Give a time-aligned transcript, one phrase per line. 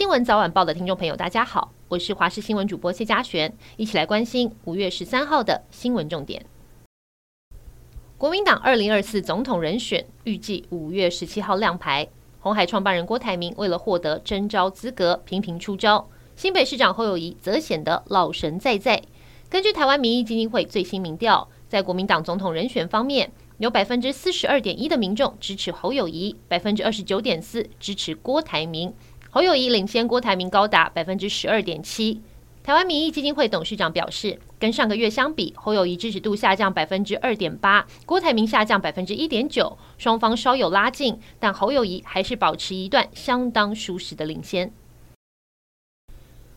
[0.00, 6.42] 新闻早晚报的听众朋友，大家好，我是华视新闻主播谢佳璇，一起来关心五月十三号的新闻重点。
[8.16, 12.08] 国民党二零二四总统人选预计五月十七号亮牌。
[12.38, 16.08] 红海创办人郭台铭为了获得征召资格，频频出招。
[16.34, 19.02] 新北市长侯友谊则显得老神在在。
[19.50, 28.94] 根据台湾民意基金会最新民调，在国民党总统人选方面，有百分之四十二点一的民众支持侯友谊，百分之二十九点四支持郭台铭。
[29.32, 32.20] 侯友宜领先郭台铭高达百分之十二点七。
[32.64, 44.72] 台湾民意基金会董事长表示，跟上个月相比，侯友宜支持度下降百分之二点八，郭台铭下降百分之一点九，双方稍有拉近，但侯友宜还是保持一段相当舒适的领先。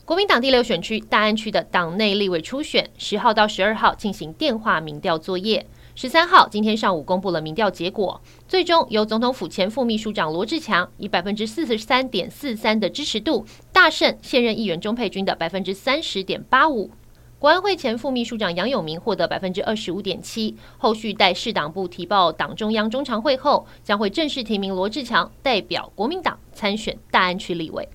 [0.04, 5.68] 国民党第六选区大安区的党内立委初选，十号到十二号进行电话民调作业。
[5.96, 16.90] 十三号，今天上午公布了民调结果，最终由总统府前副秘书长罗志强以百分之四十三点四三的支持度大胜现任议员钟佩君的百分之三十点八五。
[17.38, 20.56] 国安会前副秘书长杨永明获得百分之二十五点七。
[20.80, 27.88] 后续待市党部提报党中央中常会后，将会正式提名罗志强代表国民党参选大安区立委。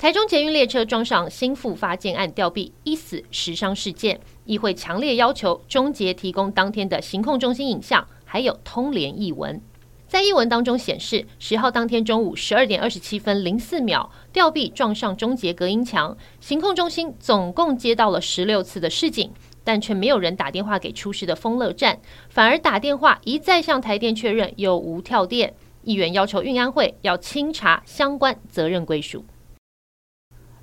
[0.00, 9.60] 台中捷运列车装上新复发建案吊臂，一死十伤事件，议会强烈要求中捷提供当天的行控中心影像，还有通联译文。
[10.08, 19.30] 在译文当中显示，十号当天中午十二点二十七分零四秒，吊臂撞上中捷隔音墙，行控中心总共接到了十六次的示警，
[19.62, 25.52] 但却没有人打电话给出事的丰乐站，反而打电话一再向台电确认有无跳电。
[25.82, 29.26] 议员要求运安会要清查相关责任归属。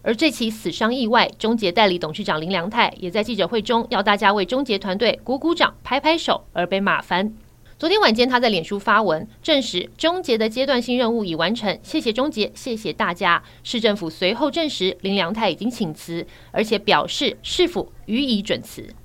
[0.02, 7.34] 而这起死伤意外，中捷代理董事长林良泰也在记者会中要大家为中捷团队鼓鼓掌、拍拍手，而被骂翻。
[7.78, 13.44] 昨天晚间，他在脸书发文证实中捷的阶段性任务已完成，谢谢中捷，谢谢大家。
[13.64, 18.96] 市政府随后证实林良泰已经请辞，而且表示市府予以准辞。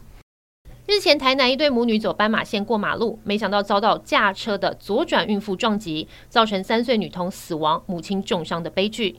[0.86, 9.16] 日前，台南一对母女走斑马线过马路，没想到遭到驾车的左转孕妇撞击，造成三岁女童死亡、母亲重伤的悲剧。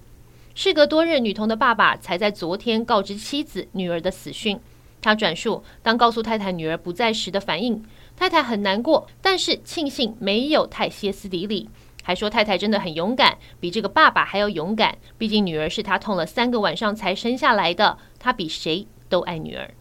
[0.56, 4.60] 事隔多日，女童的爸爸才在昨天告知妻子女儿的死讯。
[5.02, 7.84] 他转述，当告诉太太女儿不在时的反应，
[8.16, 11.68] 太太很难过，但是庆幸没有太歇斯底里，
[12.04, 14.98] 还说太太真的很勇敢，比这个爸爸还要勇敢。
[15.18, 19.72] 毕竟女儿是他痛了三个晚上才生下来的，他比谁都爱女儿。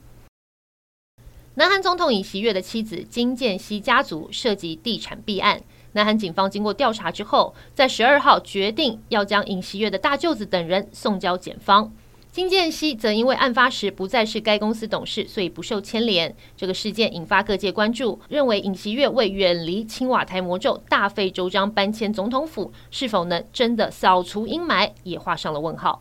[1.56, 5.60] 南韩总统尹锡悦的妻子金建熙家族涉及地产弊案。
[5.92, 11.92] 南韩警方经过调查之后，在十二号决定要将尹锡悦的大舅子等人送交检方。
[12.30, 16.34] 金建熙则因为案发时不再是该公司董事，所以不受牵连。
[16.56, 26.00] 这个事件引发各界关注，认为尹锡悦为远离青瓦台魔咒，大费周章搬迁总统府，是否能真的扫除阴霾，也画上了问号。